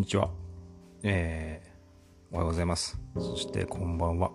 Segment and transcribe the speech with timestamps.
[0.00, 0.30] こんにちは。
[1.02, 2.98] えー、おはようございます。
[3.18, 4.30] そしてこんばんは。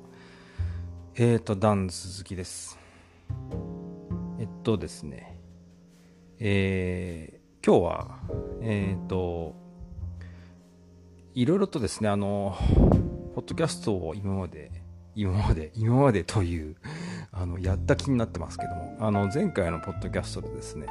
[1.16, 2.78] えーと、ダン鈴木です。
[4.40, 5.40] えっとですね、
[6.38, 8.20] えー、今日は、
[8.62, 9.56] えーと、
[11.34, 12.56] いろいろとですね、あの、
[13.34, 14.70] ポッドキャストを今まで、
[15.16, 16.76] 今まで、今までという、
[17.38, 20.88] あの、やった気になってますけども、あの、前回のポッドキャストでですね、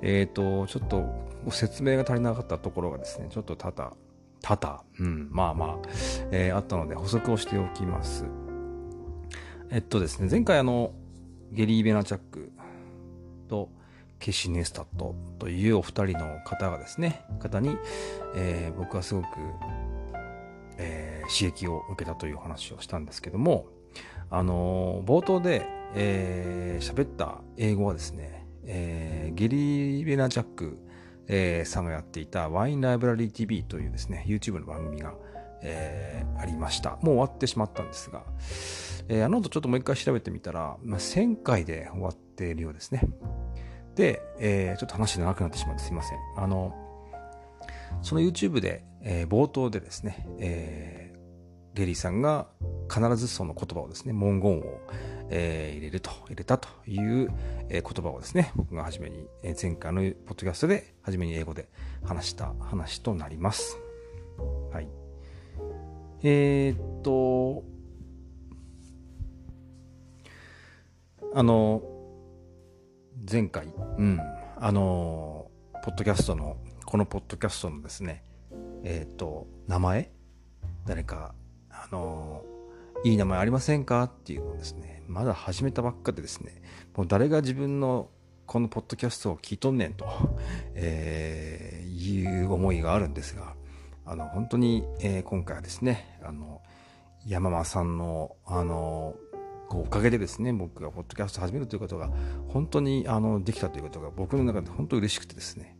[0.00, 3.92] えっ、ー、と、ちょっと説明が足りなかったところがですね、ちょっと多々、
[4.40, 5.88] 多々、うん、まあまあ、
[6.30, 8.24] えー、あったので補足をしておきます。
[9.70, 10.92] えっとですね、前回あの、
[11.52, 12.50] ゲリー・ベナチャック
[13.48, 13.68] と
[14.18, 17.76] ケシ・ネスタットというお二人の方がですね、方に、
[18.36, 19.26] えー、僕はすごく、
[20.78, 23.66] えー、刺激を受けたという話をしたんですけども、
[24.34, 30.78] あのー、冒頭で、えー、喋った英語はですね、えー、ゲリー・ベナチャック、
[31.28, 35.14] えー、さんがやっていたワインライブラリー TV というですね、YouTube の番組が、
[35.62, 36.90] えー、ありました。
[36.90, 38.24] もう終わってしまったんですが、
[39.08, 43.02] えー、あの後ちょっともう一回調べてみたら、まあ、1000回で終わっているようですね。
[43.94, 46.18] で、えー、ちょっと話長くなってしまってすいません。
[46.36, 46.74] あの、
[48.02, 51.03] その YouTube で、えー、冒頭でですね、えー、
[51.74, 52.46] ゲリーさんが
[52.88, 54.80] 必ずその言葉をですね、文言を、
[55.28, 57.30] えー、入れると、入れたという、
[57.68, 61.68] えー、言葉をですね、僕が初めに、えー、前回のポッドキャストで初めに英語で
[62.04, 63.76] 話した話となります。
[64.72, 64.88] はい。
[66.22, 67.64] えー、っと、
[71.34, 71.82] あの、
[73.30, 73.66] 前回、
[73.98, 74.20] うん、
[74.56, 75.50] あの、
[75.82, 78.22] ポッドキャストの、このポッドキャストのですね、
[78.84, 80.12] えっと、名前
[80.86, 81.34] 誰か、
[81.94, 82.42] の、
[83.04, 84.04] いい名前ありませんか？
[84.04, 86.60] っていうのをですね、まだ始めたばっかでですね、
[86.96, 88.08] もう誰が自分の
[88.46, 90.06] このポッドキャストを聞いとんねんと、
[90.74, 93.54] えー、いう思いがあるんですが、
[94.04, 96.60] あの、本当に、えー、今回はですね、あの、
[97.26, 99.14] 山間さんの、あの、
[99.70, 102.10] おかげでですね、僕がポッドキャスト始めるということが、
[102.48, 105.78] 本当に、あの、できたということが、僕の中で本当嬉しくてですね、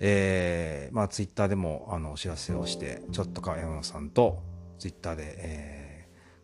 [0.00, 4.42] えー、まあ、ツイッターでも、あの、お知らせをして、ちょっとか山間さんと、
[4.78, 5.96] ツイッターで、えー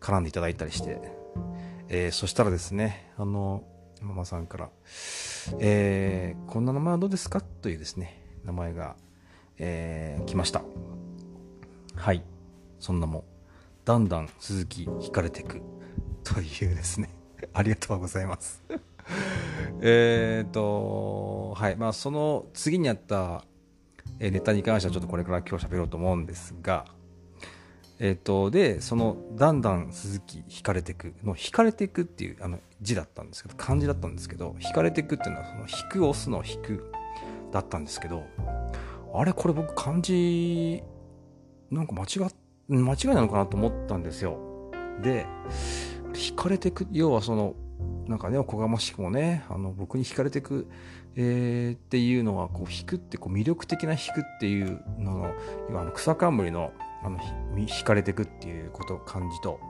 [0.02, 1.00] 絡んでいただいたりして、
[1.88, 3.62] えー、そしたらですね、あの、
[4.00, 4.70] ママさんから、
[5.60, 7.40] えー、こんな名前はどうですか？
[7.40, 8.96] というですね、名前が、
[9.58, 10.62] えー、来ました。
[11.94, 12.24] はい。
[12.80, 13.24] そんなも
[13.84, 15.62] だんだん鈴木引かれてく
[16.24, 17.08] というですね、
[17.54, 18.60] ありがとうございます。
[19.82, 21.76] えっと、はい。
[21.76, 23.44] まあ、その次にあった
[24.18, 26.86] ネタに関してはちょっとこれから今日喋ろうと思うんですが、
[28.04, 36.92] え、ー、と、で、その、だんだん鈴木引かれてくの、引かれていくっていうあの字だったんですけど、漢字だったんですけど、引かれていくっていうのは、その、引く、押すの引く
[37.52, 38.24] だったんですけど、
[39.14, 40.82] あれ、これ僕漢字、
[41.70, 42.28] なんか間違、
[42.68, 44.36] 間違いなのかなと思ったんですよ。
[45.00, 45.24] で、
[46.12, 47.54] 引かれていく、要はその、
[48.08, 50.66] なんかね、おこがましくもね、あの、僕に惹かれていく、
[51.14, 55.34] えー、っていうのは、こう、引くって、こう、魅力的な引くっていうのの、
[55.68, 56.72] 今、あの、草冠の、
[57.04, 57.18] あの、
[57.56, 59.60] 引かれてくっていうこと感じと、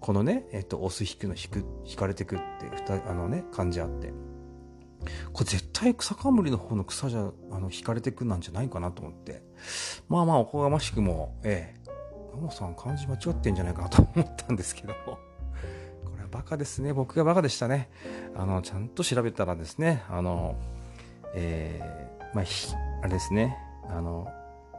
[0.00, 4.12] このね、えっ、と、押す引くの引く、引かれてくって、二あのね、感じあって。
[5.32, 9.42] これ絶対草冠の方の草じゃ、あの、引かれてくなんじゃないかなと思って。
[10.08, 11.90] まあまあ、おこがましくも、ええ、
[12.34, 15.18] マモさん漢字間違ってんじゃないかなと思ったんですけども。
[16.04, 16.92] これはバカですね。
[16.92, 17.90] 僕がバカでしたね。
[18.36, 20.56] あの、ちゃんと調べたらですね、あの、
[21.34, 23.56] えー、まあ、ひ、あれですね、
[23.88, 24.28] あの、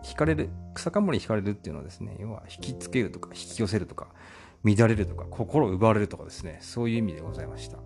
[0.03, 4.07] 惹かれる、草かもに惹かれるっていうのはですね、要は引きつけるとか、引き寄せるとか、
[4.63, 7.77] 乱れるとか、心を奪われるとかですね、そういう意味でございました。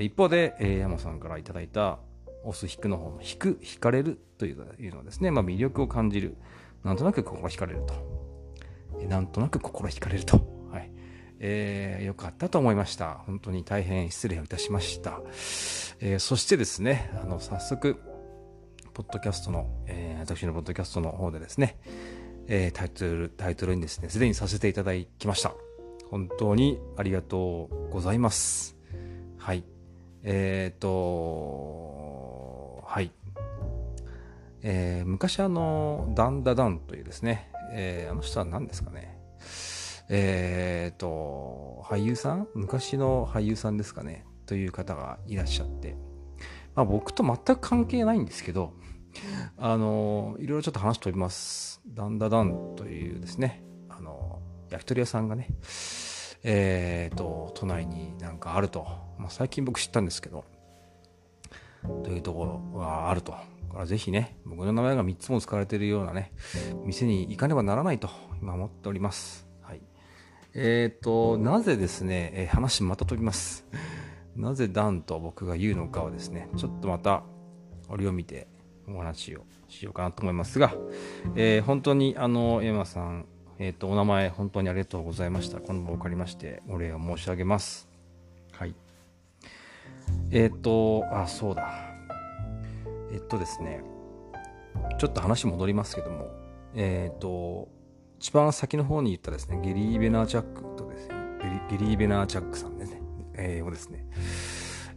[0.00, 1.98] 一方で、え、山さんからいただいた、
[2.44, 4.56] 押す引くの方の引く、引かれるという
[4.90, 6.36] のはですね、まあ魅力を感じる。
[6.84, 9.06] なんとなく心惹かれると。
[9.06, 10.40] なんとなく心惹かれると。
[10.70, 10.90] はい。
[11.40, 13.22] えー、よかったと思いました。
[13.26, 15.20] 本当に大変失礼をいたしました。
[16.00, 18.00] えー、そしてですね、あの、早速、
[18.92, 21.78] ポッドキャストの、えー、私のポッドキャストの方でですね、
[22.46, 25.52] えー、タイトル、タイトルにですね、すでにさせていただきました。
[26.10, 28.76] 本当にありがとうございます。
[29.38, 29.64] はい。
[30.24, 33.12] えっ、と、はい。
[34.62, 39.16] えー、昔あの、ダンダダンというですね、えー、あの人は何ですかね。
[40.08, 42.48] えっ、と、俳優さん？
[42.54, 44.26] 昔の俳優さんですかね？
[44.46, 45.94] という方がいらっしゃって、
[46.80, 48.72] まあ僕と全く関係ないんですけど、
[49.56, 51.80] あの、いろいろちょっと話飛びます。
[51.86, 54.40] ダンダダンというですね、あの、
[54.70, 55.48] 焼き鳥屋さんがね、
[56.42, 58.86] え、ー、と、都内になんかあると。
[59.18, 60.44] まあ、最近僕知ったんですけど、
[62.04, 63.34] というところがあると
[63.70, 66.32] からぜひね、僕の名前が3つも使われているようなね、
[66.84, 68.10] 店に行かねばならないと
[68.42, 69.46] 今思っております。
[69.62, 69.80] はい。
[70.54, 73.64] えっ、ー、と、なぜですね、え、話また飛びます。
[74.36, 77.22] なぜダンと僕が言うのかはですね、ちょっとまた
[77.88, 78.46] 折を見て
[78.88, 80.74] お話をしようかなと思いますが、
[81.36, 83.26] えー、本当にあの、エマさん、
[83.58, 85.60] えっ、と、お名前本当にありがとうございました。
[85.60, 87.88] この場を借りまして、お礼を申し上げます。
[88.52, 88.74] はい。
[90.30, 91.70] えっ、と、あ、そうだ。
[93.12, 93.82] えっとですね、
[94.98, 96.28] ちょっと話戻りますけども、
[96.74, 97.68] えっ、と、
[98.18, 102.78] 一番先の方に言ったですね、ゲリー・ベナーチャックとですね、ゲリー・ベナーチャックさん、
[103.40, 104.06] えー、をですね、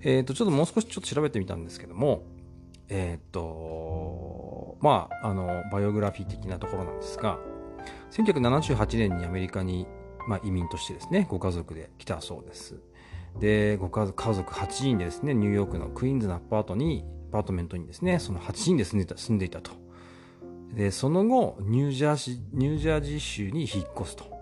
[0.02, 2.24] えっ、と、ちょっともう少しちょっと調べてみたんですけども、
[2.90, 7.40] えっ、と、まあ、あの、バイオグラフィー的なところなんですが、
[8.12, 9.88] 1978年にアメリカに、
[10.28, 12.76] まあ、移民としてですね、ご家族で来たそうです。
[13.40, 19.72] で、ご家族8人でですね、ニューヨークのクイーンズのアパートにアパートメントにですね、その8人で住んでた、住んでいたと。
[20.74, 24.33] で、その後、ニュージャージー、ニュージャージー州に引っ越すと。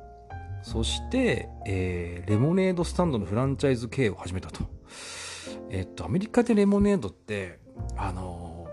[0.63, 4.63] そして、えー、レモネードスタンドのフランチャイズ経営を始めたと。
[5.69, 7.60] えっと、アメリカでレモネードって、
[7.96, 8.68] あの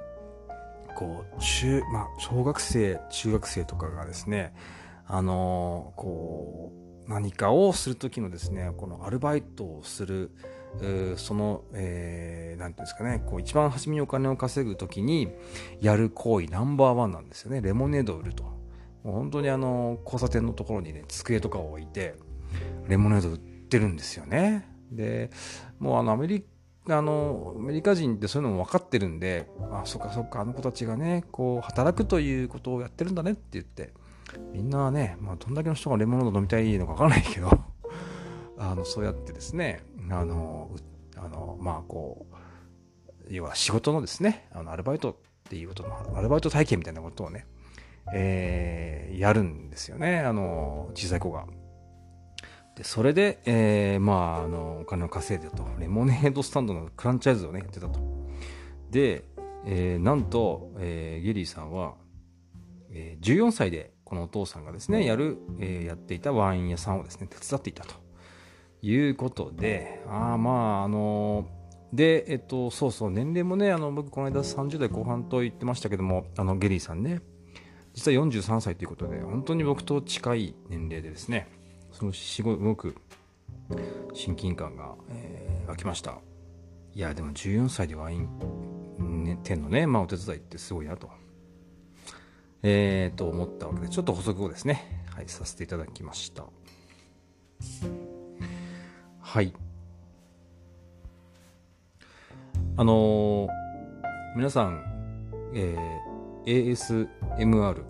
[0.88, 4.54] ー、こう、中、まあ、小学生、中学生とかがですね、
[5.06, 6.72] あのー、こ
[7.06, 10.30] う、何かをするときのですね、このアルバイトをする、
[11.16, 15.32] その、えー、なんていうんですかね、こう一番初めにお金を稼ぐときに
[15.80, 17.62] やる行為ナンバーワンなんですよね。
[17.62, 18.57] レモネードを売ると。
[19.08, 22.14] もう本当にあの、交差点のところにね、机とかを置いて、
[22.88, 24.68] レモネード売ってるんですよね。
[24.92, 25.30] で、
[25.78, 26.44] もうあの、アメリ
[26.86, 33.94] カ、あの、アメリカ人ってそういうのも分かってるんで、あ、そっかそっか、あの子たちがね、こう、働くということをやってるんだねって言って、
[34.52, 37.48] みんなね、まあ、どんだけの人がレモネード飲みたいのか分からないけど、
[38.58, 40.70] あの、そうやってですね、あの、
[41.16, 45.16] あの、まあ、こう、要は仕事のですね、あの、アルバイトっ
[45.48, 47.46] ていうことの、アルバイト体験みたいなことをね、
[48.14, 51.46] えー、やるんですよね、あの、小さい子が。
[52.76, 55.66] で、それで、えー、まあ、あの、お金を稼いでと。
[55.78, 58.00] レモネードスタンドのクランチャイズをね、やってたと。
[58.90, 59.24] で、
[59.66, 61.94] えー、なんと、えー、ゲリーさんは、
[62.90, 67.94] えー、14歳でこのお父さんがですね、やる、えー、やっていたワイン屋さんをですね、手伝っていたと。
[68.80, 70.50] いうことで、ああ、ま
[70.80, 71.46] あ、あの
[71.92, 77.20] で、えっと、そうそう、年齢もね、あの、僕、この間30代後半と言ってましたけども、あの、ゲリーさんね、
[77.98, 81.48] 実は43歳ということで、本当に僕と近い年齢でですね、
[81.90, 82.94] そのすごく
[84.14, 86.20] 親近感が、えー、湧きました。
[86.94, 91.10] いや、でも14歳でワイン、ね、店のね、まあ、お手伝いってすごいなと、
[92.62, 96.44] えー、と思ったわけで、ちょっと補足をですね、はい、させていただきました。
[99.20, 99.52] はい。
[102.76, 103.48] あのー、
[104.36, 104.84] 皆さん、
[105.52, 106.07] えー、
[106.46, 107.82] ASMR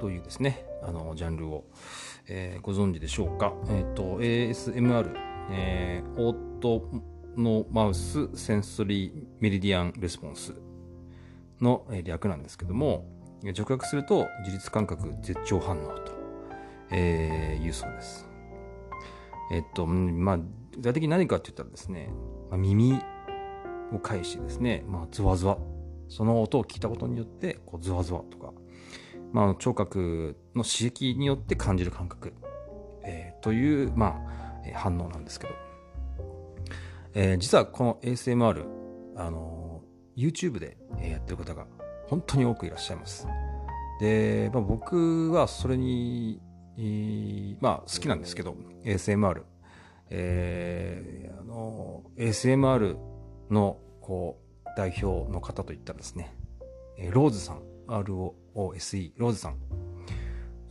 [0.00, 1.64] というですね、あのジャンルを、
[2.28, 3.54] えー、ご存知でしょうか？
[3.68, 5.14] えっ、ー、と、ASMR、
[5.50, 10.54] えー、 autonomous sensory meridian response
[11.60, 13.06] の、略なんですけども、
[13.42, 16.12] 直訳すると自律感覚絶頂反応と、
[16.90, 18.28] えー、いうそうです。
[19.52, 20.38] えっと、まあ、
[20.76, 22.10] 具体的に何かって言ったらですね、
[22.50, 22.98] まあ、耳
[23.92, 25.58] を介してですね、まあ、ズワズワ。
[26.08, 28.52] その音を聞いたことによって、こう、ズワズワとか、
[29.32, 32.32] まあ、聴覚の刺激によって感じる感覚、
[33.04, 34.22] えー、という、ま
[34.74, 35.54] あ、反応なんですけど、
[37.14, 38.64] えー、実はこの ASMR、
[39.16, 41.66] あのー、YouTube でやってる方が
[42.08, 43.26] 本当に多くいらっしゃいます。
[44.00, 46.40] で、まあ、僕はそれに
[47.60, 49.42] まあ好きなんですけど、ASMR。
[50.10, 52.96] えー、あの、ASMR
[53.50, 54.45] の、こう、
[54.76, 56.36] 代表の方といったらですね、
[57.10, 59.56] ローズさん、ROSE、ローズさん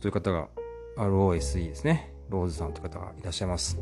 [0.00, 0.48] という方が、
[0.96, 3.78] ROSE ですね、ローズさんという方がいらっしゃいます。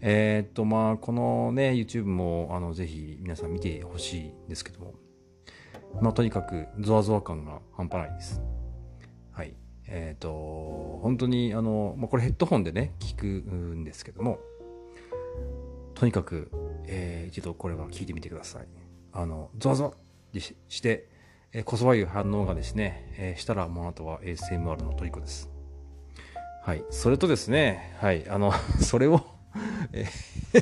[0.00, 4.92] えー、っと、まあ、このね、YouTube も、あの、ぜひ皆さん見てほしいんですけども、
[6.02, 8.42] まあ、とにかく、ゾワゾワ感が半端ないです。
[9.32, 9.54] はい。
[9.86, 14.38] えっ、と、本当に、あの、まあ、これヘッドホンでね、聞くんですけども、
[15.94, 16.50] とにかく、
[16.86, 18.83] えー、一度これは聞いてみてください。
[19.14, 19.94] あの、ゾワゾワっ
[20.32, 21.08] てして、
[21.52, 25.48] えー、こそばゆい反応がですね、えー、したらもうあなたは ASMR の虜です。
[26.62, 26.84] はい。
[26.90, 28.28] それとですね、はい。
[28.28, 28.52] あの、
[28.82, 29.24] それを
[29.92, 30.06] え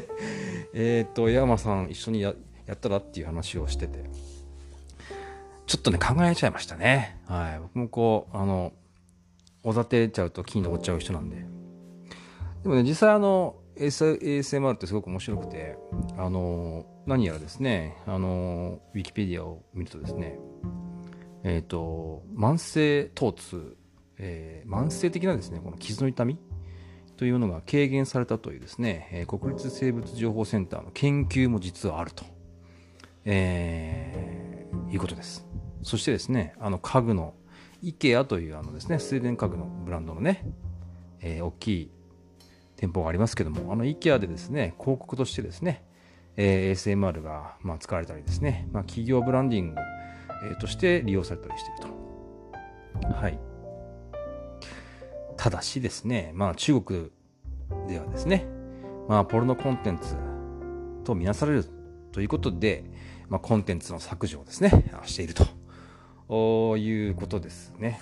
[0.75, 2.35] えっと、山さん一緒にや
[2.67, 4.05] やったらっていう話をしてて、
[5.67, 7.19] ちょっとね、考えちゃいましたね。
[7.27, 7.59] はい。
[7.59, 8.73] 僕もこう、あの、
[9.65, 11.37] おだてちゃうと木に登っちゃう人なんで。
[12.63, 15.77] でもね、実際あの、ASMR ってすごく面白くて、
[16.19, 20.39] あの、何やらですね、あの、ウィキペディアを見るとですね、
[21.43, 23.77] えっ、ー、と、慢性疼痛、
[24.19, 26.39] えー、慢性的なですね、この傷の痛み
[27.17, 32.25] というのが軽減されたというですね、えー、国立生物情報センターの研究も実はあると、
[33.25, 35.47] えー、いうことです。
[35.83, 37.35] そしてですね、あの家具の
[37.83, 40.45] IKEA というあのですね、スウェーデン家具のブランドのね、
[41.21, 41.91] えー、大きい
[42.77, 45.83] 店舗がありますけども、あの IKEA でですね、広告としてですね、
[46.37, 49.81] えー、ASMR が、まあ、使われたりですね、まあ、企業ブランディング、
[50.45, 51.81] えー、として利用されたりしている
[53.11, 53.15] と。
[53.15, 53.39] はい。
[55.37, 57.11] ただしですね、まあ、中国
[57.89, 58.47] ではですね、
[59.09, 60.17] まあ、ポルノコンテンツ
[61.05, 61.67] とみなされる
[62.13, 62.85] ということで、
[63.29, 65.35] まあ、コンテンツの削除をですね、している
[66.29, 68.01] ということですね。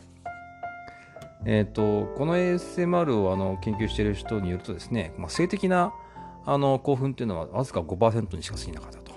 [1.46, 5.92] えっ、ー、と、この ASMR をあの研究している人によるとですね、まあ、性的な
[6.44, 9.12] あの興奮というのはわずか5%にしか過ぎなかったと、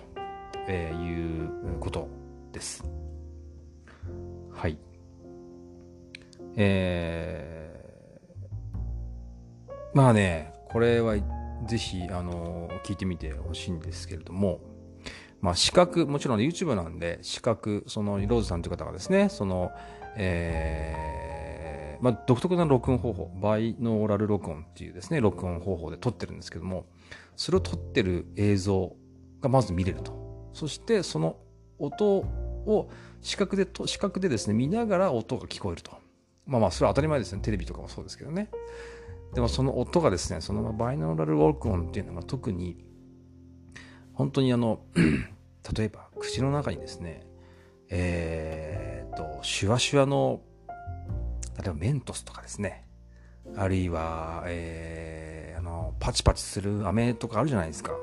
[0.68, 2.08] えー、いうこと
[2.51, 2.84] です。
[4.51, 4.77] はい。
[6.56, 11.15] えー、まあね、これは
[11.68, 14.60] ぜひ、あの、聞いてみてほしいんですけれども、
[15.42, 19.72] まあ、視覚、もちろん YouTube なんで、視覚、その、ローズさんという方がですね、その、
[20.15, 21.42] えー、
[22.03, 26.86] まあ、独特な録音方法、バイノーラル録音っていうですね、録音方法で撮ってるんですけども、
[27.38, 28.93] それを撮ってる映像
[29.39, 30.50] がまず見れると。
[30.51, 31.38] そしてその
[31.79, 32.89] 音を
[33.22, 35.91] 視覚で視覚でですね、見ながら音が聞こえると。
[36.45, 37.41] まあまあ、それは当たり前ですね。
[37.41, 38.50] テレビとかもそうですけどね。
[39.33, 42.83] でもその音がですね、そのバイノーラル録音っていうのが特に、
[44.13, 44.81] 本当にあの、
[45.74, 47.25] 例えば口の中にですね、
[47.88, 50.41] えー、っと、シュワシュワの、
[51.63, 52.86] 例えばメントスとかですね、
[53.55, 57.93] あるいは、えー、あの、パチパチする飴とかあるじゃないですか。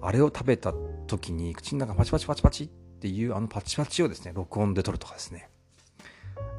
[0.00, 0.72] あれを食べた
[1.06, 5.50] 時に口の中パチパチパチパチっていうあのパチパチをですね、録音で撮るとかですね。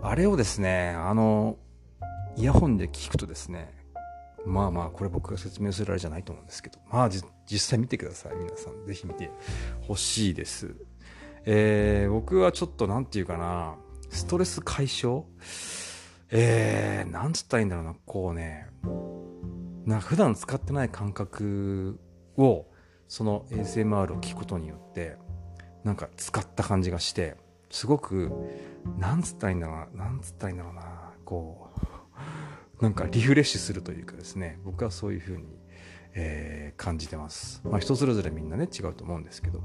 [0.04, 1.58] あれをですね、あの、
[2.38, 3.74] イヤホンで聞くとですね、
[4.46, 8.36] まあまあ、これ僕が説明するあれじゃないと思うんですけど、まあ実際見てください。
[8.36, 9.32] 皆さん、ぜひ見て
[9.82, 10.76] ほしいです。
[11.46, 13.76] えー、僕はちょっとなんていうかな、
[14.10, 15.24] ストレス解消
[16.30, 18.68] えー、なんつったらいいんだろうな、こうね、
[19.86, 22.00] な普段使ってない感覚
[22.38, 22.66] を、
[23.08, 25.18] その ASMR を聞くことによって、
[25.84, 27.38] なんか使った感じがして、
[27.70, 28.32] すごく、
[28.98, 31.70] なんつったらいいんだろうな、なんつったらいいんだろうな、こ
[32.80, 35.44] う、なんかリフレッシュするというかですね、僕はそういうふうに、
[36.14, 37.62] えー、感じてます。
[37.64, 39.62] まあ人それぞれみんなね、違うと思うんですけど。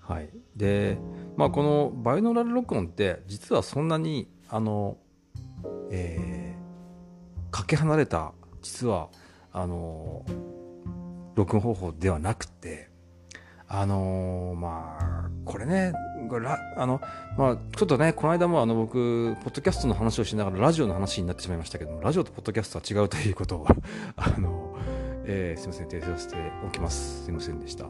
[0.00, 0.30] はい。
[0.54, 0.98] で、
[1.36, 4.96] まあこのバイノーラル録音って実はそんなにあの、
[5.90, 9.08] えー、かけ離れた、実は、
[9.52, 10.24] あの、
[11.34, 12.90] 録音方法ではなくて、
[13.68, 15.92] あのー、まあ、これね、
[16.76, 17.00] あの、
[17.36, 23.66] まあ、ちょっとね、この間もあの僕、ポッドキャストの話をしながらラジオの話になってしまいましたけども、ラジオとポッドキャストは違うということを
[24.16, 24.76] あの、
[25.24, 27.24] えー、すいません、訂正させておきます。
[27.24, 27.86] すいませんでした。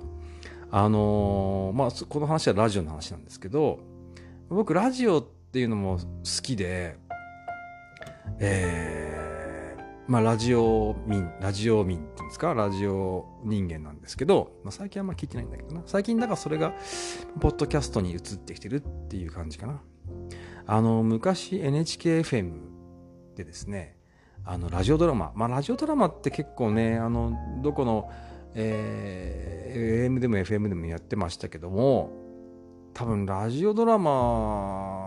[0.71, 3.81] あのー、まあ、この話はラジオの話なんですけど、
[4.49, 6.99] 僕、ラジオっていうのも好きで、
[8.41, 15.81] えー、まあラジオ民、ラジオ民っていうんですか、ラジオ人間なんですけど、まあ最近あんま聞いてないんだけどな。
[15.87, 16.75] 最近だからそれが、
[17.41, 19.81] ポッドキャストに移ってきてるっていう感じかな。
[20.67, 22.53] あの、昔 NHKFM
[23.35, 23.97] でですね、
[24.45, 25.33] あの、ラジオドラマ。
[25.35, 27.33] まあラジオドラマって結構ね、あの、
[27.63, 28.11] どこの、
[28.55, 32.13] えー、AM でも FM でもやってましたけども、
[32.93, 35.06] 多分ラジオドラマ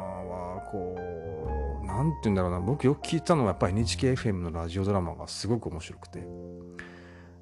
[2.00, 6.26] なんて言うんだろうな、僕よく聞いたのはやっぱり NHKFM のラジオドラマがすごく面白くて。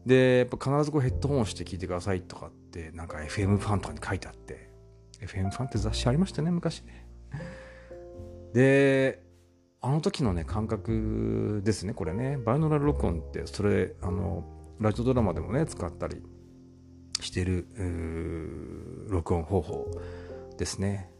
[0.03, 4.71] で、やっぱ必ずこうヘッドホンして聞いてくださいとかって、なんか FM ファンとかに書いてあって、
[5.21, 7.07] FM ファンって雑誌ありましたね、昔ね。
[8.55, 9.21] で、
[9.79, 12.39] あの時のね、感覚ですね、これね。
[12.39, 14.43] バイノラル録音って、それ、あの、
[14.79, 16.23] ラジオドラマでもね、使ったり
[17.21, 17.67] してる、
[19.07, 19.91] 録音方法
[20.57, 21.11] ですね。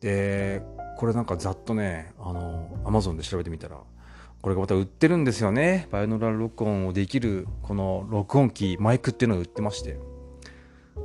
[0.00, 0.62] で、
[1.00, 3.80] これなんかざっとね、あの、アマゾンで調べてみたら、
[4.42, 5.88] これがまた売ってるんですよね。
[5.90, 9.98] バイオノラル録音をできる、この録音機、マイクっていうのが売ってまして、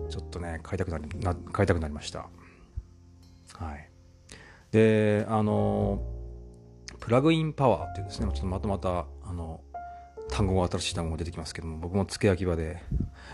[0.09, 2.27] ちょっとね、買いたくなり、な買いたくなりました。
[3.53, 3.89] はい。
[4.71, 6.01] で、あの、
[6.99, 9.61] プラグインパワーっていうですね、ちょっとまたまた、あの、
[10.29, 12.83] 単語が新しい単語が出てきますけども、僕も付け焼き場で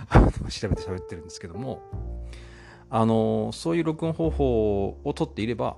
[0.48, 1.82] 調べて喋ってるんですけども、
[2.92, 5.76] あの、そういう録音方法をとっていれば、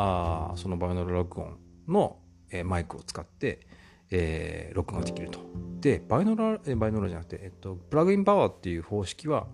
[0.00, 2.18] あそのバイオナル録音の、
[2.50, 3.66] えー、マイクを使って、
[4.10, 5.40] えー、録画できると。
[5.80, 9.48] で、バイノラ、えバイノラじゃなくて、えっと、プラグインパワーっていう方式は、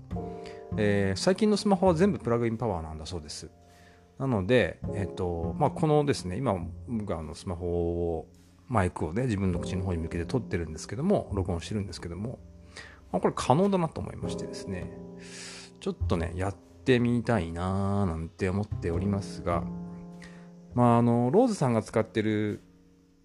[0.77, 3.51] えー、最近のスマホは全部プラグインパワーなんだそうです。
[4.19, 6.55] なので、えっと、まあ、このですね、今、
[6.89, 8.29] 僕はあのスマホを、
[8.69, 12.39] マイクをね、自分の口の方に向けて撮ってるんですけども、録音してるんですけども、
[13.13, 14.91] まあ、これ可能だなと思いましてですね、
[15.81, 19.65] ちょっとね、やってみたいなーなんて思っておりますが、
[20.75, 22.61] まあ、あの、ローズさんが使ってる、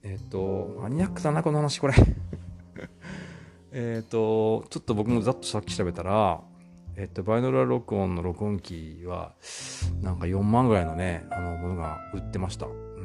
[0.04, 1.94] えっ、と、マニアックだな、この話、これ
[3.72, 6.42] えっと、ちょっと僕もざっとさっき調べたら、
[6.96, 9.34] えっ、と、バイノラル録音の録音機は、
[10.02, 12.68] なんか4万ぐらいのね、あの、ものが売ってました。
[12.68, 13.04] うん。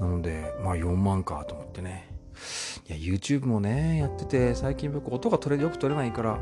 [0.00, 2.08] なので、まあ4万かと思ってね。
[2.88, 6.38] いや、YouTube もね、やってて、最近僕音が取れ、よく取れないから、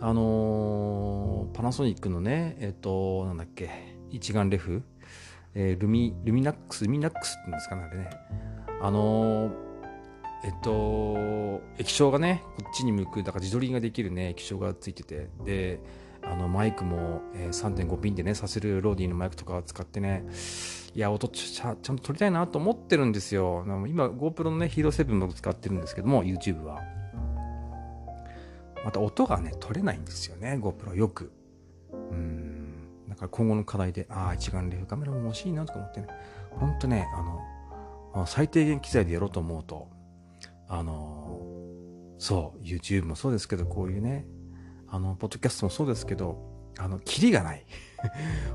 [0.00, 4.82] あのー、パナソニックのね、えっ、と、なんだっけ、一眼レフ、
[5.54, 8.10] えー、ルミ、ルミナックス、ルミナックスって言うんですかね、あれね。
[8.80, 9.52] あのー、
[10.44, 15.80] えっと、液晶がね、こっちに向く、だから自撮りができるね、液晶がついてて、で、
[16.22, 20.24] あの、マイクも、えー、3.5ピンでね、させるローディーのマイクとかを使ってね、
[20.94, 23.64] いや、音ちゃちゃんと撮りたいなと思ってるんですよ。
[23.88, 26.82] 今、GoPro のね、ヒーロー7僕使ってるんですけども、YouTube は。
[28.84, 31.32] また音がね、撮れないんですよね、GoPro よく。
[31.92, 32.31] うん。
[33.22, 36.08] から今後の課題で、ああ、一眼レフカメラも欲しいなとか思ってね、
[36.50, 37.22] ほんとね、あ
[38.14, 39.88] の、最低限機材でやろうと思うと、
[40.68, 41.40] あの、
[42.18, 44.26] そう、YouTube もそうですけど、こういうね、
[44.88, 47.66] あの、ポッドキャストもそうですけど、あの、キリがない。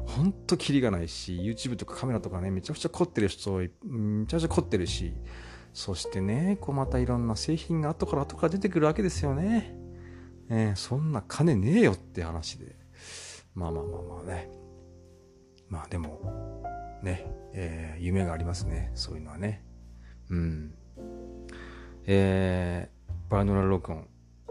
[0.06, 3.52] ほんとキリがないし、YouTube とかカメラとかね、めちゃくちゃ凝ってる人、
[3.84, 5.14] めちゃくちゃ凝ってるし、
[5.74, 9.76] そしてね、こうまたいろんな製品が後から後から出てくるわけですよね。
[10.50, 12.76] えー、そんな金ねえよって話で。
[13.54, 14.50] まあまあまあまあね。
[15.70, 16.64] まあでも、
[17.04, 18.92] ね、えー、夢がありますね。
[18.96, 19.64] そういうのはね。
[20.30, 20.74] うん。
[22.06, 24.08] えー、バイノラル録音、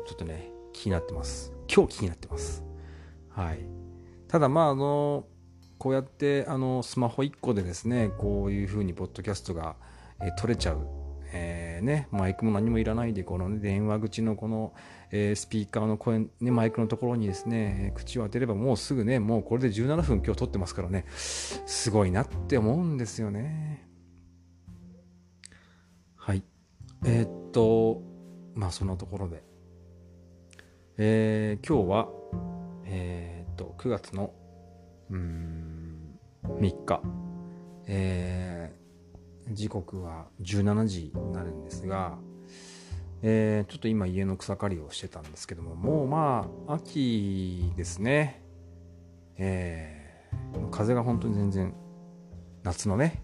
[0.06, 1.52] ちょっとね、気になってます。
[1.74, 2.64] 今日気になってます。
[3.30, 3.60] はい。
[4.28, 5.26] ただまああの、
[5.78, 9.76] こうやってあのスマホ1個でですね、こういう風にポッドキャストが、
[10.20, 10.86] えー、撮れちゃう。
[11.32, 14.74] えー、ね、マイクも何もいらないで、この、ね、電話口のこの、
[15.10, 23.88] えー、スピーカーの声、ね、マイクのところにですね、口を当てればもうすぐね、もうこれで17分今日撮ってますからね、すごいなって思うんですよね。
[26.16, 26.42] はい。
[27.04, 28.02] えー、っと、
[28.54, 29.44] まあそのところで、
[30.98, 32.08] えー、今日は、
[32.86, 34.32] えー、っと、9月の、
[35.10, 37.02] うん、3日、
[37.86, 42.18] えー、時刻は17時になるんですが、
[43.22, 48.42] えー、ちょっと今家の草刈りをしてたんですけども、もうまあ、秋ですね。
[49.38, 51.74] えー、風が本当に全然、
[52.62, 53.22] 夏のね、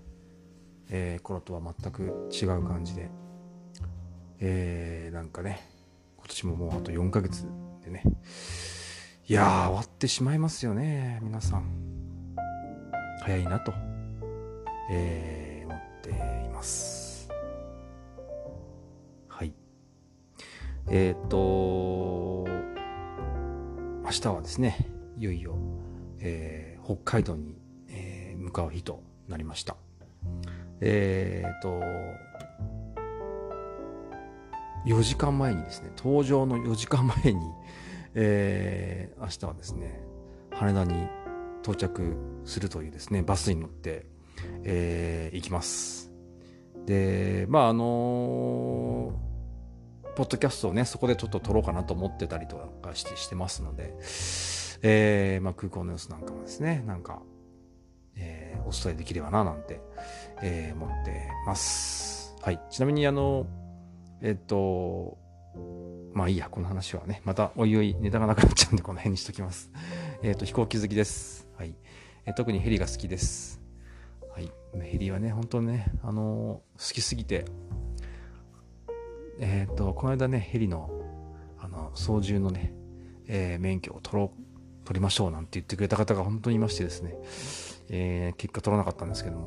[0.90, 3.10] えー、頃とは全く違う感じで、
[4.40, 5.66] えー、なんかね、
[6.16, 7.46] 今年ももうあと4ヶ月
[7.84, 8.02] でね、
[9.28, 11.82] いやー、終わってしまいますよね、皆さん。
[13.22, 13.72] 早いなと、
[14.90, 16.10] えー、思って
[16.44, 17.01] います。
[20.88, 22.44] えっ、ー、と、
[24.04, 25.56] 明日はですね、いよいよ、
[26.18, 27.56] えー、北海道に、
[27.88, 29.76] えー、向かう日となりました。
[30.80, 31.80] えっ、と、
[34.86, 37.40] 4時間前にですね、登場の4時間前に、
[38.14, 40.02] えー、明日はですね、
[40.50, 41.06] 羽田に
[41.62, 44.06] 到着するというですね、バスに乗って、
[44.64, 46.12] えー、行きます。
[46.86, 49.31] で、まあ、あのー
[50.14, 53.94] ポッドキャストをね、そこでちょっと撮ろうかなと思ってたりとかしてしてますので、
[54.82, 57.22] えー、まあ、空港の様子なんかもですね、なんか、
[58.16, 59.80] えー、お伝えできればな、なんて、
[60.42, 62.34] えー、思ってます。
[62.42, 62.60] はい。
[62.70, 63.46] ちなみに、あの、
[64.20, 65.18] えっと、
[66.12, 69.70] まあいいや、この話はね、またおいおいネタがなくなっちゃうんで、この辺にしときます。
[70.22, 71.48] えっ、と、飛行機好きです。
[71.56, 71.74] はい。
[72.26, 73.62] えー、特にヘリが好きです。
[74.34, 74.50] はい。
[74.82, 77.44] ヘリはね、本当ね、あの、好きすぎて、
[79.38, 80.90] えっ、ー、と、この間ね、ヘリの、
[81.58, 82.74] あの、操縦のね、
[83.26, 87.14] えー、免許を取ろう、取りましょうなんて言ってくれた方が本当にいましてですね、
[87.88, 89.46] えー、結果取らなかったんですけども、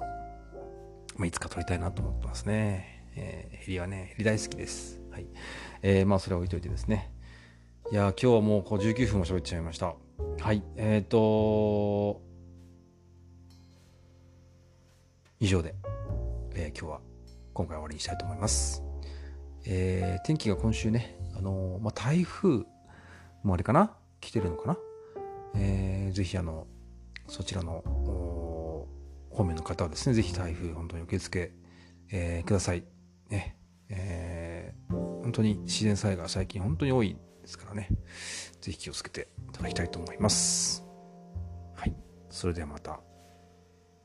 [1.17, 3.03] まあ、いつか取りたいなと思ってますね。
[3.15, 5.01] えー、ヘリはね、ヘリ大好きです。
[5.11, 5.27] はい。
[5.81, 7.15] えー、まあ、それは置いといてですね。
[7.91, 9.93] いや今日はもうこう19分も喋っちゃいました。
[10.39, 10.63] はい。
[10.75, 12.19] えっ、ー、と
[15.39, 15.75] 以上で、
[16.55, 17.01] えー、今日は
[17.53, 18.84] 今回は終わりにしたいと思います。
[19.67, 22.65] えー、天気が今週ね、あのー、まあ、台風
[23.43, 24.77] もあれかな来てるのかな
[25.55, 26.67] えー、ぜひあの、
[27.27, 27.81] そちらの
[29.29, 31.53] 方面の方はですね、ぜひ台風本当に受け付け、
[32.11, 32.83] えー、ください。
[33.29, 33.57] ね。
[33.89, 37.89] えー、本当に自然災害最近本当に多いですからね。
[38.61, 40.83] ぜひ気をつけていただきたいと思います。
[41.75, 41.95] はい。
[42.29, 42.99] それではまた、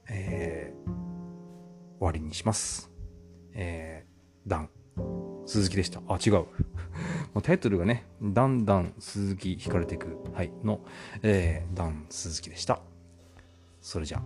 [0.08, 0.90] えー、
[1.98, 2.90] 終わりにします。
[3.52, 4.70] えー、ダン、
[5.50, 6.00] 鈴木でした。
[6.06, 6.46] あ、違う。
[7.42, 10.78] タイトルがね、だんだん鈴木惹かれていく、はい、の、
[11.24, 12.80] えー、ダン鈴木でした。
[13.80, 14.22] それじゃあ、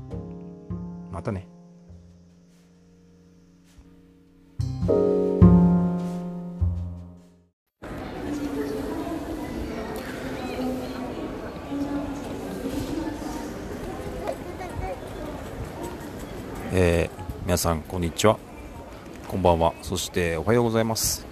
[1.11, 1.49] またね。
[16.77, 18.54] えー、皆さんこんにちは
[19.35, 19.75] こんばんは。
[19.83, 21.27] そしておはようございます。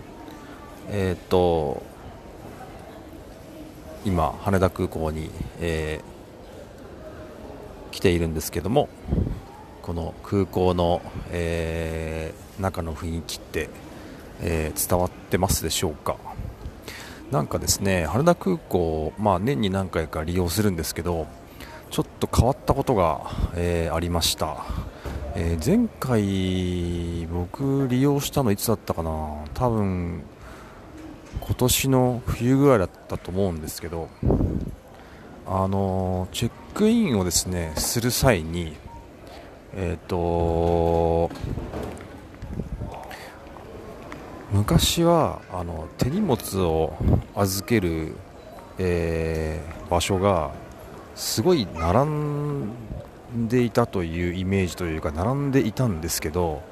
[0.88, 1.85] えー、っと
[4.05, 8.88] 今羽田空港に、えー、来ているんですけども
[9.83, 13.69] この空港の、えー、中の雰囲気って、
[14.41, 16.17] え、伝わってますでしょうか？
[17.31, 21.29] なんかですね羽田空港、まあ、年に何回か利用するんですけど
[21.91, 24.65] ちょっと変わったことが、え、ありました。
[25.35, 29.45] えー、前回僕利用したのいつだったかな？
[29.55, 30.23] 多分
[31.40, 34.11] 今年の冬ぐらいだったと思うんですけど
[35.47, 38.77] あのチェックインをですねする際に
[39.75, 41.31] えっ、ー、と
[44.53, 46.92] 昔はあの手荷物を
[47.35, 48.14] 預ける、
[48.79, 50.53] えー、場所が
[51.14, 52.71] すごい並ん
[53.37, 56.62] んでいたというイメージというか並んでいたんですけど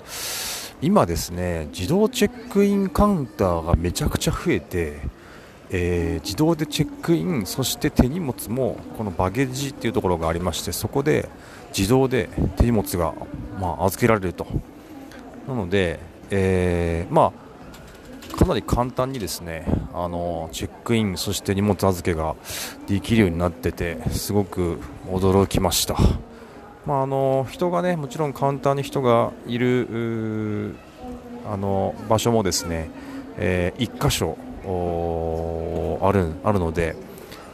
[0.83, 5.01] 今ですね自動チェックインカウンターがめちゃくちゃ増えて、
[5.70, 11.29] えー、自動でチェックインそして手荷物もこのバゲージっていうところがありましてそこで
[11.77, 13.12] 自動で手荷物が、
[13.61, 14.46] まあ、預けられると
[15.46, 17.51] なので、えー、まあ
[18.37, 22.37] かなり簡単にですねあのチェックインそして荷物預けが
[22.87, 25.96] できるようになっててすごく驚きました。
[26.90, 30.74] まあ、あの人がねもちろんカウンターに人がいる
[31.46, 32.90] あの場所もですね、
[33.37, 34.37] えー、1箇所
[36.03, 36.96] あるあるので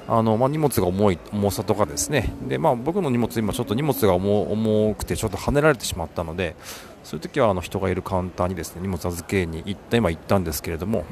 [0.08, 2.32] あの、まあ、荷物が重い重さとかですね。
[2.48, 6.56] で、まあ、僕の荷物今ちょっと荷物が重くてちょっと跳ねられてしまったので
[7.04, 11.04] そういう時はあの人がいるカウンターにですね荷物預けに行った今行ったんですけれども、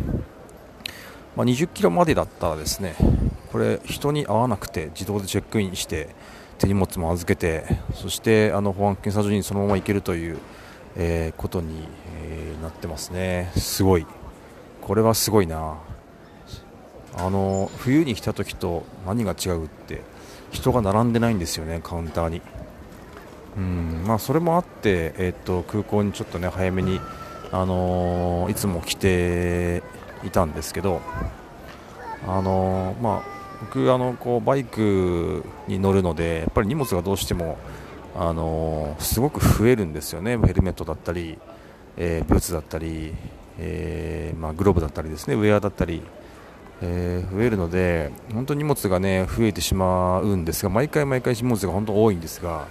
[1.36, 2.96] まあ、20キロまでだったらですね
[3.52, 6.08] これ人に会わなくて自動でチェックインして
[6.58, 7.64] 手荷物も預けて
[7.94, 10.38] そしてあの保安検査所にそのまま行けるという、
[10.96, 11.86] えー、ことに、
[12.22, 13.50] えー、なってますね。
[13.56, 14.06] すごい。
[14.80, 15.78] これはすごいな。
[17.16, 20.02] あの冬に来た時と何が違うって
[20.50, 22.42] 人が並んでないんですよねカウンターに。
[23.56, 27.00] うんまあそれもあって、えー、っと空港にちょっとね早めに
[27.52, 29.82] あのー、いつも来て
[30.24, 31.00] いたんですけど
[32.26, 33.33] あのー、まあ
[33.64, 37.56] 僕あのこうバイクに乗るのでやっぱり荷物がどうしても
[38.14, 40.36] あのすごく増えるんですよね。
[40.38, 41.38] ヘルメットだったり、
[41.96, 43.14] えー、ブーツだったり、
[43.58, 45.34] えー、まあ、グローブだったりですね。
[45.34, 46.02] ウェアだったり、
[46.82, 52.68] えー、増えるので本当に荷物がね増えてしまうんですが毎回毎回荷物が本当多いんですが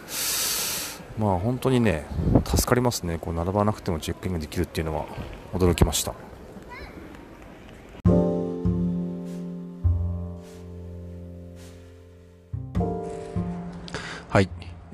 [1.17, 2.05] まあ本当にね
[2.45, 3.17] 助かりますね。
[3.19, 5.05] こう並ばなくてもチェックインができるっていうのは
[5.53, 6.32] 驚きました。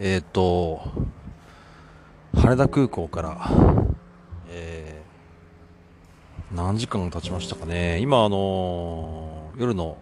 [0.01, 0.79] えっ、ー、と、
[2.33, 3.51] 羽田空港から、
[4.47, 7.99] えー、何時間経ちましたかね。
[7.99, 9.97] 今、あのー、夜の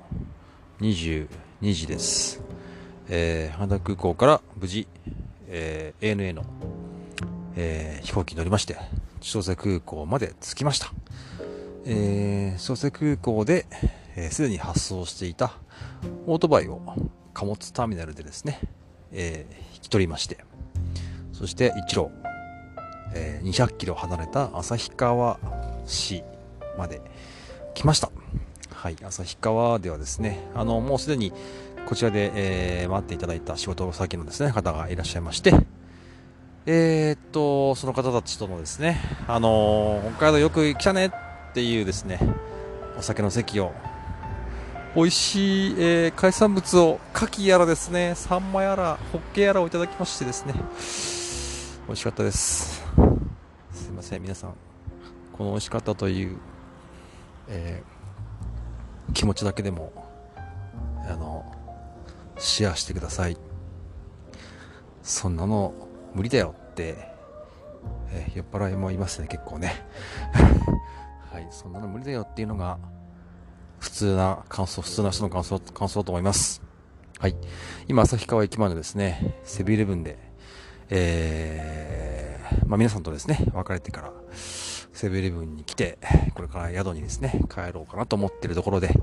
[0.81, 1.27] 22
[1.73, 2.43] 時です。
[3.09, 4.87] えー、羽田空港から無事、
[5.47, 6.45] えー、ANA の、
[7.55, 8.77] えー、飛行機に乗りまして、
[9.19, 10.91] 千歳空港まで着きました。
[11.85, 13.65] えー、千歳空港で、
[14.29, 15.53] す、えー、で、に発送していた
[16.27, 16.79] オートバイを
[17.33, 18.59] 貨物ターミナルでですね、
[19.11, 20.37] えー、引き取りまして、
[21.31, 22.09] そして一路、
[23.15, 25.39] えー、200キロ離れた旭川
[25.85, 26.23] 市
[26.77, 27.01] まで
[27.73, 28.11] 来ました。
[28.73, 31.31] はい、旭川ではですね、あの、もうすでに
[31.87, 35.53] こちらで、えー、待っていただいた仕事先のですね、方がいらっしゃいまして、
[36.65, 41.11] えー、っと、その方たちとのですね、あの、北海道よく来たねっ
[41.53, 42.19] ていうですね、
[42.99, 43.71] お酒の席を
[44.97, 50.55] 美味しい、えー、海産物を、牡蠣やらですね、サンマやら、ホッケやらをいただきましてですね、
[51.85, 52.83] 美味しかったです。
[53.71, 54.55] すいません、皆さん、
[55.37, 56.39] この美味しかったという、
[57.47, 59.93] えー、気持ちだけでも、
[61.07, 61.45] あの、
[62.39, 63.37] シェアしてください。
[65.03, 65.75] そんなの
[66.15, 66.95] 無理だよって、
[68.09, 69.75] えー、酔っ払いもいますね、結構ね。
[71.31, 72.79] はい、そんなの無理だよっていうのが、
[73.79, 76.61] 普通な感想、普通な人の感想、感想だと思います。
[77.19, 77.35] はい。
[77.87, 80.17] 今、旭川駅までですね、セブンイレブンで、
[80.89, 85.97] えー、まあ皆さんとですね、別れてから、セブンイレブンに来て、
[86.33, 88.93] これから宿にですね、帰ろうかなと思ってるところで、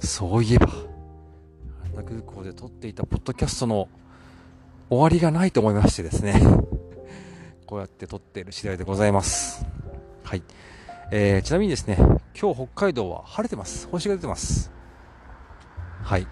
[0.00, 3.88] そういえば、羽田空港で撮っていたポッドキャストの
[4.88, 6.40] 終わりがないと思いましてですね、
[7.66, 9.64] こうやって撮っている次第でございます。
[10.24, 10.42] はい。
[11.12, 11.98] えー、ちなみにですね、
[12.38, 13.88] 今日北海道は晴れてます。
[13.90, 14.70] 星が出てます。
[16.02, 16.26] はい。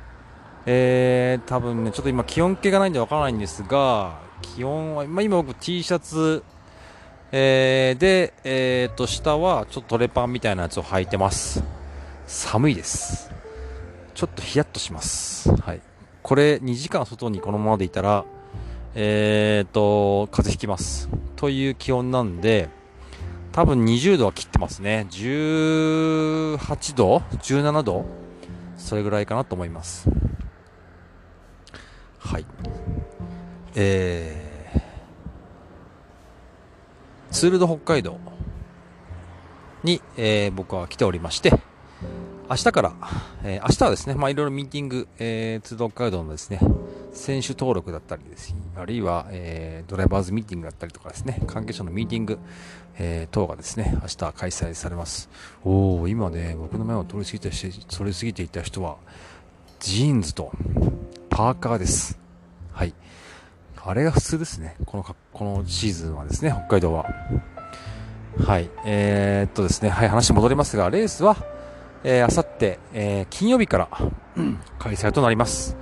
[0.66, 6.42] えー、多分ね、ちょっと今気温計がないんでわからないんですが、気温は、まあ、今僕 T シャツ、
[7.32, 11.62] えー、で、えー、と、下はちょっとトレパンみたいなやつを履いてます。
[12.26, 13.30] 寒いです。
[14.14, 15.50] ちょっとヒヤッとします。
[15.54, 15.80] はい。
[16.22, 18.24] これ2時間外にこのままでいたら、
[18.94, 21.08] えーと、風邪ひきます。
[21.36, 22.68] という気温なんで、
[23.58, 25.08] 多分20度は切ってますね。
[25.10, 28.04] 18度 ?17 度？
[28.76, 30.08] それぐらいかなと思います。
[32.20, 32.46] はい。
[33.74, 34.80] えー
[37.32, 38.20] ツールド北海道
[39.82, 41.52] に、えー、僕は来ておりまして、
[42.50, 42.94] 明日から、
[43.44, 46.58] えー、明日はですね、まあいろいろミーティング、えー、ツード北海道のですね、
[47.12, 52.38] 選手登録だったりですあるいは、えー、ドライバーズミーティングだったりとかですね、関係者のミーティング、
[52.96, 55.28] えー、等がですね、明日開催されます。
[55.62, 58.96] おお今ね、僕の前を通り過ぎて、通り過ぎていた人は、
[59.80, 60.50] ジーンズと
[61.28, 62.18] パーカーです。
[62.72, 62.94] はい。
[63.76, 64.74] あれが普通ですね。
[64.86, 67.04] このか、このシーズンはですね、北海道は。
[68.38, 68.70] はい。
[68.86, 71.36] えー、っとですね、はい、話戻りますが、レースは、
[72.04, 73.88] えー、あさって、えー、金曜日から、
[74.78, 75.76] 開催となります。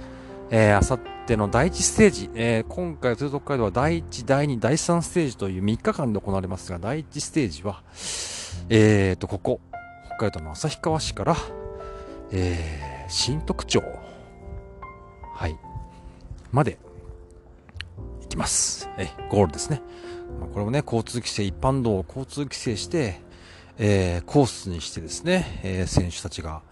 [0.51, 7.83] えー、あさっての第1ステージ、えー、今回、通北海道は第1、第2、第3ステージという3日間で行われますが、第1ステージは、
[8.71, 9.61] えーと、ここ、
[10.07, 11.37] 北海道の旭川市から、
[12.33, 13.83] えー、新特徴、
[15.35, 15.59] はい、
[16.51, 16.79] まで、
[18.23, 18.89] 行きます。
[18.97, 19.83] え、ゴールですね。
[20.41, 23.21] まあ、これもね、交通規制、一般道を交通規制して、
[23.79, 26.63] えー、コースにしてですね、えー、選手たちが、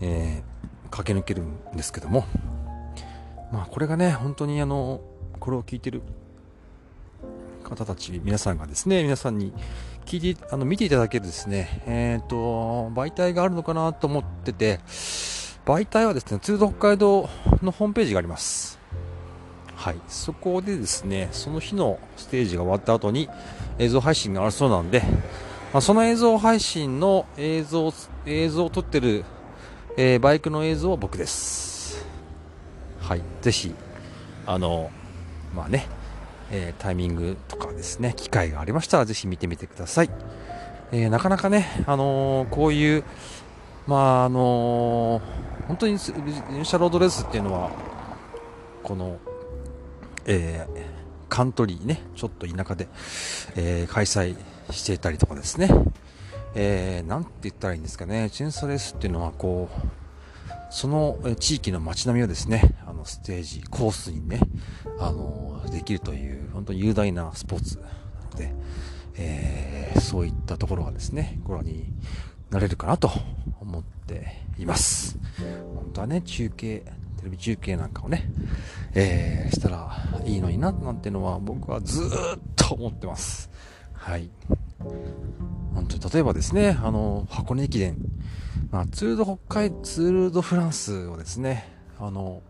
[0.00, 2.24] えー、駆け抜けるんですけども、
[3.52, 5.00] まあこれがね、本当にあの、
[5.38, 6.02] これを聞いてる
[7.64, 9.52] 方たち、皆さんがですね、皆さんに
[10.06, 14.80] 聞いて、あの、見ていただけるですね、えっ、と、媒体があるのかなと思ってて、
[15.66, 17.28] 媒体はですね、ツード北海道
[17.62, 18.78] のホームページがあります。
[19.74, 23.28] はい、そこでですね、その日のステージが終わった後に
[23.78, 25.02] 映像配信があるそうなんで、
[25.72, 27.92] まあ、その映像配信の映像、
[28.24, 29.24] 映像を撮ってる、
[29.96, 32.06] えー、バイクの映像は僕です。
[33.00, 33.74] はい、ぜひ、
[34.46, 34.90] あの、
[35.54, 35.86] まあね、
[36.50, 40.10] えー、タイミングとかですね、機会がありましたらぜひ見てみてください。
[40.90, 43.04] えー、なかなかね、あのー、こういう、
[43.86, 45.20] まああの
[45.66, 45.98] 本当に
[46.50, 47.70] 電車ロードレースっていうのは、
[48.82, 49.18] この
[50.30, 50.82] えー、
[51.30, 52.86] カントリーね、ちょっと田舎で、
[53.56, 54.36] えー、開催
[54.70, 55.68] していたりとかですね、
[56.54, 59.88] えー、なんて言ったらいいんですかね、チェンソレースっていうのはこう、
[60.70, 64.40] その地域の街並みをですね、あのステージ、コースにね、
[64.98, 68.54] あの、できるという、本当に雄大なスポーツなので、
[69.16, 71.92] えー、そういったところがですね、ご覧に
[72.50, 73.10] なれるかなと
[73.60, 75.18] 思っています。
[75.74, 76.80] 本当はね、中継、
[77.18, 78.30] テレビ中継なんかをね、
[78.94, 82.08] えー、したらいいのにな、なんてのは僕はずっ
[82.56, 83.50] と思ってます。
[83.98, 84.30] はい。
[85.74, 87.96] 本当に、例えばですね、あの、箱根駅伝、
[88.70, 92.42] まあ、ツールド北海、ツールドフランスをですね、あの、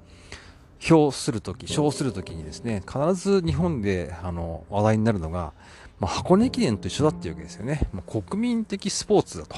[0.89, 5.53] 表するとき、賞するときにですね、必ず日本で、あの、話題になるのが、
[5.99, 7.89] まあ、箱根駅伝と一緒だっていうわけですよね。
[7.93, 9.57] まあ、国民的スポーツだと。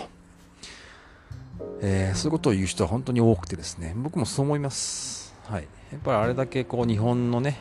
[1.83, 5.35] えー、そういうことを言う人は本当に多くてですね、僕もそう思います。
[5.45, 5.69] はい。
[5.93, 7.59] やっぱりあれだけこう日本のね、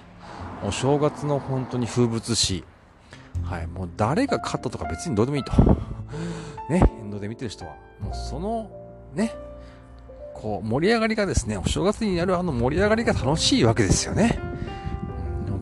[0.64, 2.64] お正月の本当に風物詩、
[3.44, 5.52] はい、もう誰が勝ったとか別にどうでもいいと。
[6.70, 8.70] ね、沿道で見てる人は、もうその、
[9.14, 9.34] ね、
[10.34, 14.40] こう盛り上がりがですね、お正月にやるあの盛り上がりが楽しいわけですよね。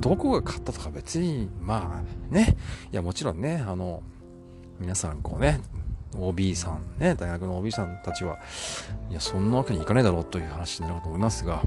[0.01, 2.55] どこが勝ったとか別に、まあね、
[2.91, 4.03] いやもちろんね、あの、
[4.79, 5.59] 皆さんこうね、
[6.15, 8.37] OB さんね、大学の OB さんたちは、
[9.09, 11.63] いや、そんなわけにいかないだろうという話になると思いますが、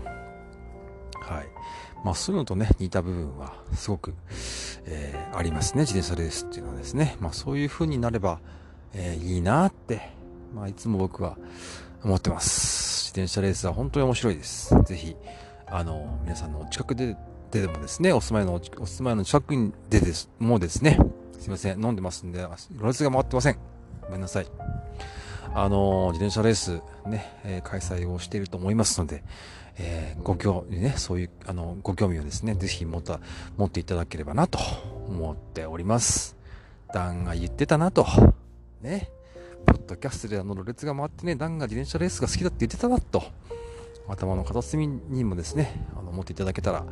[2.05, 4.15] まあ、そういうのとね、似た部分はすごく、
[4.87, 7.17] えー、ありますね、自転車レースっていうのはですね。
[7.21, 8.41] まあ、そういう風になれば、
[8.95, 10.11] えー、いいなって、
[10.55, 11.37] まあ、いつも僕は
[12.03, 13.11] 思ってます。
[13.11, 14.75] 自転車レースは本当に面白いです。
[14.85, 15.17] ぜひ、
[15.67, 17.17] あの、皆さんのお近くで、
[17.51, 20.99] ででもですね、お住まいの、お住まいの近くでです、もうですね、
[21.39, 23.59] すいません、飲んでますんで、ろれつが回ってません。
[24.03, 24.80] ごめんなさい。
[25.55, 29.25] あの、自転車レースね、えー、開催をしていると思いますので、
[29.79, 33.21] えー、ご興味ね、そういう、あの、ご興味をですね、ぜひ持った、
[33.57, 34.59] 持っていただければなと
[35.09, 36.37] 思っております。
[36.93, 38.07] ダンが言ってたなと。
[38.81, 39.11] ね。
[39.67, 43.23] ポッドキャストであの、ろれつが回ってね、ダンが自転車レースが好きだって言ってたなと。
[44.09, 46.85] 頭の片隅にもですね、あの、持っていただけたら、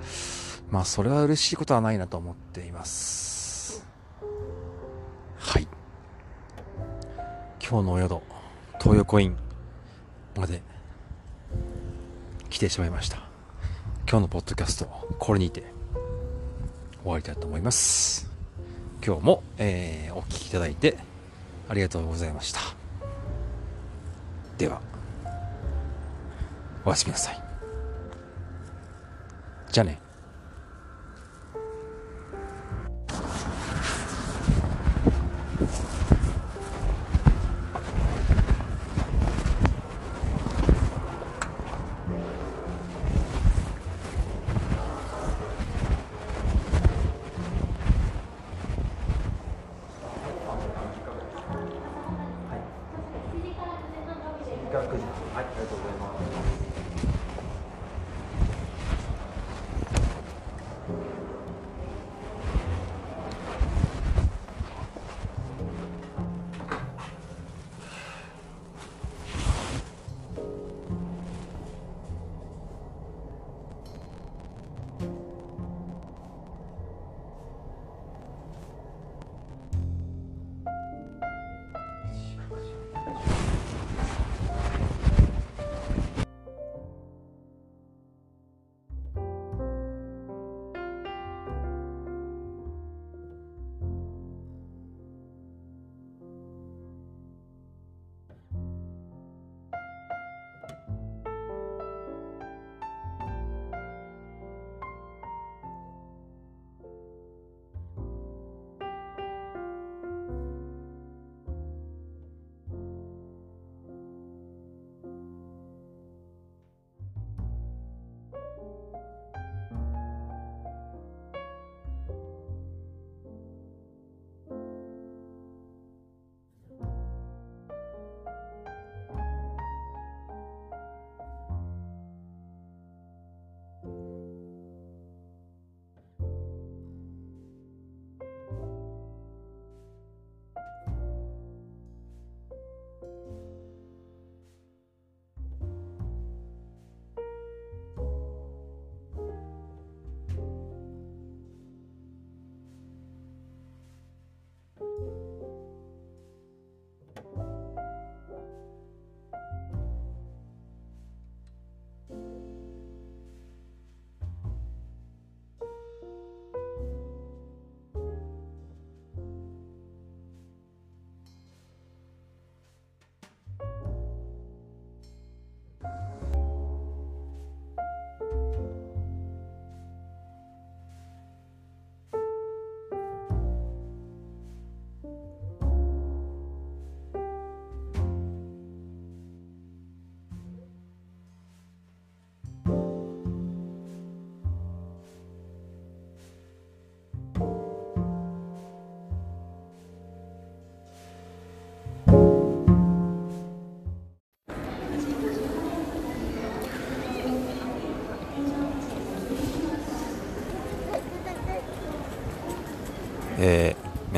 [0.70, 3.86] まあ、それは嬉しいことはないなと思っています。
[5.38, 5.66] はい。
[7.60, 8.22] 今日のお宿、
[8.80, 9.36] 東横イン
[10.36, 10.62] まで
[12.48, 13.16] 来てしまいました。
[14.08, 14.86] 今日のポッドキャスト、
[15.18, 15.64] これにて
[17.02, 18.30] 終わりたいと思います。
[19.04, 20.96] 今日も、えー、お聴きいただいて
[21.68, 22.60] ありがとうございました。
[24.58, 24.80] では、
[26.84, 27.42] おやすみなさい。
[29.72, 30.00] じゃあね。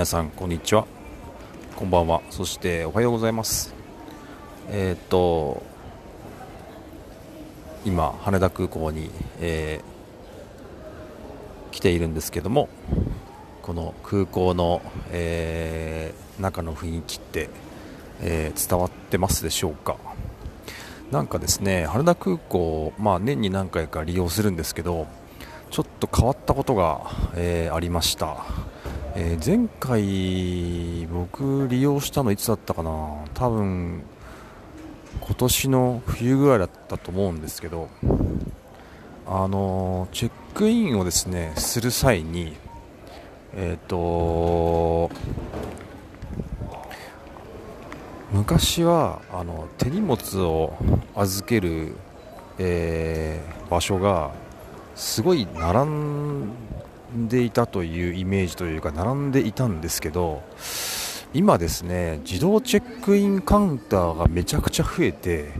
[0.00, 0.86] 皆さんこんにちは。
[1.76, 2.22] こんばんは。
[2.30, 3.74] そしておはようございます。
[4.70, 5.62] えっ、と
[7.84, 12.70] 今羽田空港に、えー、来ているんですけども
[13.60, 14.80] この空港の、
[15.10, 17.50] えー、中の雰囲気って、
[18.22, 19.98] え伝わってますでしょうか？
[21.10, 25.08] なんかですね羽田空港、まあ、年に何回か利用するんですけど
[25.70, 27.02] ちょっと変わったことが、
[27.36, 28.46] えー、ありました。
[29.16, 33.24] えー、前回僕利用したのいつだったかな？
[33.34, 34.02] 多分
[35.20, 37.88] 今年の冬ぐらいだったと思うんですけど
[39.26, 42.56] あのチェックインをですねする際に
[43.54, 45.10] えっ、ー、と
[48.32, 50.76] 昔はあの手荷物を
[51.16, 51.96] 預ける、
[52.58, 54.30] えー、場所が
[54.94, 56.52] すごい並ん
[57.16, 60.42] んでいたというイメージというか並んでいたんですけど
[61.32, 65.52] 今ですね自動チェックインカウンターがめちゃくちゃ増えて、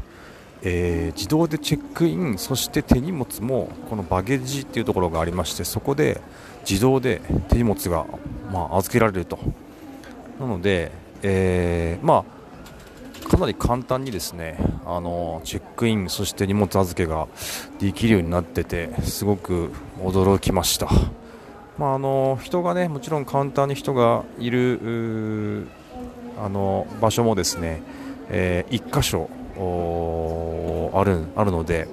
[0.63, 6.21] えー、自動でチェックインそして手荷物もこのバゲージっていうところがありましてそこで
[6.69, 8.07] 自動で手荷物が、
[8.53, 9.39] まあ、預けられると
[10.41, 10.91] なので、
[11.23, 17.29] えー、まあ、かなり簡単にですねあのチェックインそして荷物預けが
[17.79, 19.71] できるようになっててすごく
[20.01, 20.89] 驚きました。
[21.81, 25.67] まあ、あの人がねもちろんカウンターに人がいる
[26.39, 27.81] あの場所もですね、
[28.29, 29.31] えー、1箇所
[30.95, 31.89] あるあるので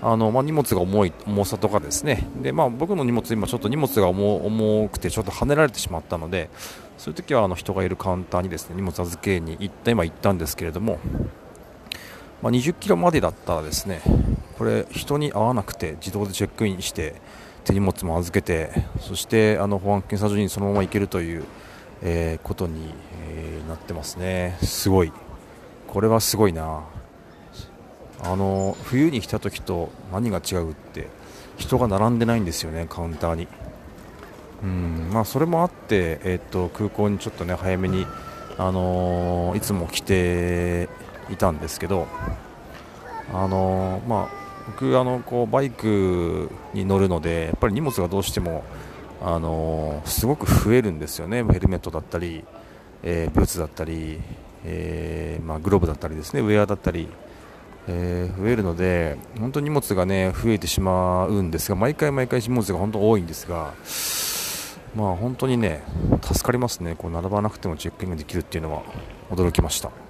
[0.00, 2.26] あの、まあ、荷物が重い重さとかですね。
[2.40, 6.48] で、まあ、僕の荷物今ちょっと荷物が重くてちょっと跳ねられてしまったので
[6.96, 11.00] そういう時はあの人がいるカウンターにですね荷物預けに行った今行ったんですけれども、
[12.40, 14.00] まあ、20キロまでだったらですね
[14.56, 17.20] これ人に会わなくて自動でチェックインして
[17.68, 21.44] 手荷物も預けてそしてあの保安検査所にそのまま行けるという、
[22.02, 22.94] えー、ことに、
[23.30, 25.12] えー、なってますね、すごい、
[25.86, 26.84] これはすごいな、
[28.22, 31.08] あの冬に来た時と何が違うって
[31.58, 33.48] 人が並んでないんですよね、カウンターに。
[34.62, 38.06] うんまあ、それもあって、えー、っと空港にちょっとね早めに、
[38.56, 40.88] あのー、いつも来て
[41.30, 42.08] いたんですけど、
[43.32, 44.37] あのー、まあ
[44.68, 48.64] 僕あのこうバイクに乗るのでやっぱり荷物がどうしても
[49.20, 51.42] あのすごく増えるんですよね。
[51.42, 52.44] ヘルメットだったり、
[53.02, 54.20] えー、ブーツだったり、
[54.64, 56.40] えー、まあ、グローブだったりですね。
[56.40, 57.08] ウェアだったり、
[57.88, 63.72] えー、増えるので本当に荷物がね増えてしまうんですが毎回毎回荷物が本当多いんですが
[64.94, 65.82] まあ本当にね
[66.22, 66.94] 助かりますね。
[66.96, 68.82] こう並ばなくてもチェックインができるっていうのは
[69.30, 70.07] 驚きました。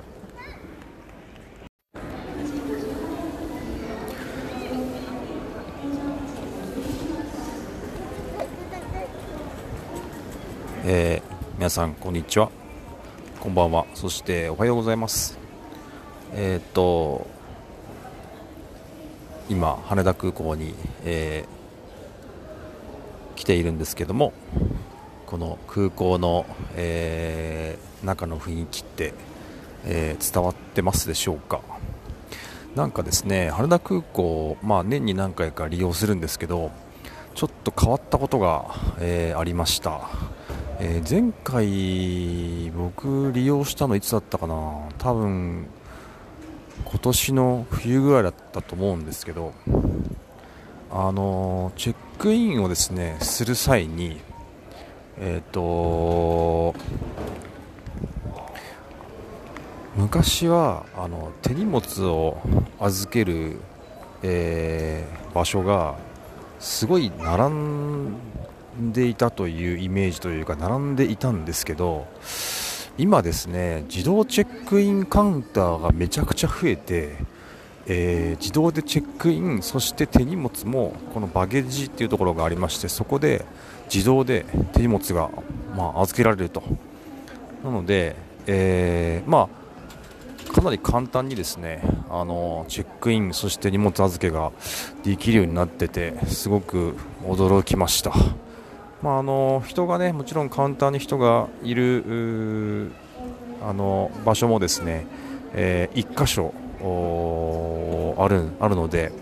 [10.91, 12.51] えー、皆さんこんにちは。
[13.41, 13.85] こんばんは。
[13.93, 15.39] そしておはようございます。
[16.33, 17.27] えー、っと
[19.51, 20.75] 今羽田空港に、
[21.05, 24.33] えー、来ているんですけども
[25.27, 29.13] この空港の、えー、中の雰囲気って、
[29.85, 31.61] え、伝わってますでしょうか？
[32.75, 36.71] なんかですね羽田空港、まあ、年に何回か利用するんですけど
[37.35, 40.09] ちょっと変わったことが、えー、ありました。
[40.81, 44.89] えー、前回僕利用したのいつだったかな？
[44.99, 45.67] 多分
[46.85, 49.53] 今年の冬ぐらいだったと思うんですけど
[50.93, 54.21] あのチェックインをですねする際に
[55.19, 56.77] えっ、ー、と
[59.97, 62.41] 昔はあの手荷物を
[62.79, 63.59] 預ける、
[64.23, 65.97] えー、場所が
[66.61, 68.15] すごい並ん
[68.81, 72.07] んでいたというイメージというか並んでいたんですけど
[72.97, 77.17] 今ですね自動チェックインカウンターがめちゃくちゃ増えて、
[77.87, 83.45] えー、自動でチェックインそして手荷物もこのバゲージっていうところがありましてそこで
[83.93, 85.31] 自動で手荷物が、
[85.77, 86.63] まあ、預けられると
[87.65, 88.17] なので、
[88.47, 89.59] えー、まあ
[90.53, 94.51] かなり簡単にですねあのチェックインそして荷物預けが
[95.05, 98.13] できるようになっててすごく驚きました。
[99.03, 102.91] まあ、あの人がねもちろんカウンターに人がいる
[103.63, 105.07] あの場所もですね、
[105.55, 106.53] えー、1箇所
[108.19, 109.13] あるあるので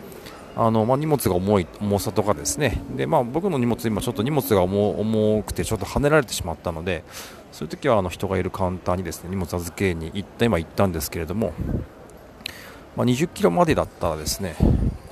[0.56, 2.82] あの、まあ、荷物が重い重さとかですね。
[2.96, 7.04] で、まあ、僕の荷物今ちょっと荷物が重くてちょっと跳ねられてしまったので
[7.52, 11.52] そういう時はあの人がいるカウンターにですね荷物預けに行った今行ったんですけれども、
[12.96, 14.56] まあ、20キロまでだったらですね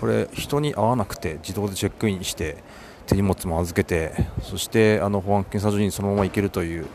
[0.01, 2.57] これ人に会わなくて自動でチェックインして
[3.07, 6.87] 手荷物も預けてそしてあの保安検査所にそのまま行けるという、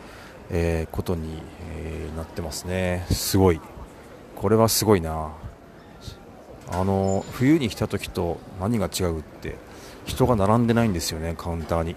[0.50, 1.42] えー、ことに、
[1.72, 3.60] えー、なってますね、すごい、
[4.36, 5.32] これはすごいな、
[6.68, 9.56] あの冬に来た時と何が違うって
[10.04, 11.96] 人が並んでないんですよね、カウンターに。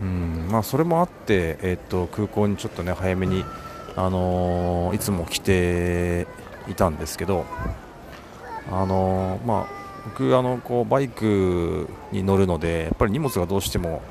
[0.00, 3.44] うんまあ、それもあって、えー、っと空港にちょっとね早めに、
[3.96, 6.26] あのー、いつも来て
[6.68, 7.44] いたんですけど、
[8.70, 14.02] あのー、まあ僕あのこうバイクに乗るのでやっぱり荷物がどうしても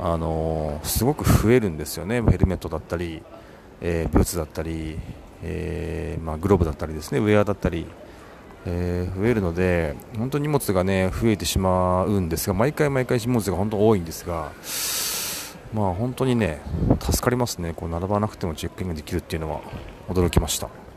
[0.00, 2.22] あのすごく増えるんですよね。
[2.22, 3.22] ヘルメットだったり、
[3.80, 4.98] えー、ブーツだったり、
[5.42, 7.18] えー、まあ、グローブだったりですね。
[7.18, 7.86] ウェアだったり、
[8.66, 14.52] えー、増えるので本当に荷物がね増えてしまうんですが毎回毎回荷物が本当多いんですが
[15.72, 16.60] まあ本当にね
[17.00, 17.72] 助かりますね。
[17.74, 19.60] こう並ばなくてもチェックインができるっていうのは。
[20.10, 20.89] 驚きました。